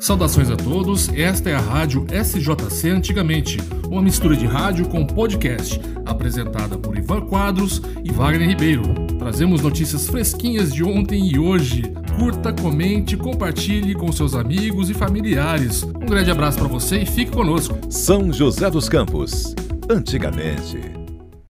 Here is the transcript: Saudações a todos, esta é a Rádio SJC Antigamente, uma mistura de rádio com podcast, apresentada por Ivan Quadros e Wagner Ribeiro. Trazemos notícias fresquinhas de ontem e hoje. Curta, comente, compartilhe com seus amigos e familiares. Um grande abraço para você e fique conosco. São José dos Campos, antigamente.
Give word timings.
Saudações 0.00 0.48
a 0.48 0.56
todos, 0.56 1.08
esta 1.08 1.50
é 1.50 1.54
a 1.54 1.60
Rádio 1.60 2.06
SJC 2.08 2.90
Antigamente, 2.90 3.58
uma 3.88 4.00
mistura 4.00 4.36
de 4.36 4.46
rádio 4.46 4.88
com 4.88 5.04
podcast, 5.04 5.80
apresentada 6.06 6.78
por 6.78 6.96
Ivan 6.96 7.22
Quadros 7.22 7.82
e 8.04 8.12
Wagner 8.12 8.48
Ribeiro. 8.48 8.82
Trazemos 9.18 9.60
notícias 9.60 10.06
fresquinhas 10.06 10.72
de 10.72 10.84
ontem 10.84 11.28
e 11.28 11.38
hoje. 11.38 11.82
Curta, 12.18 12.52
comente, 12.52 13.16
compartilhe 13.16 13.94
com 13.94 14.10
seus 14.12 14.34
amigos 14.34 14.88
e 14.88 14.94
familiares. 14.94 15.82
Um 15.82 16.06
grande 16.06 16.30
abraço 16.30 16.58
para 16.58 16.68
você 16.68 16.98
e 16.98 17.06
fique 17.06 17.32
conosco. 17.32 17.76
São 17.90 18.32
José 18.32 18.70
dos 18.70 18.88
Campos, 18.88 19.54
antigamente. 19.90 20.97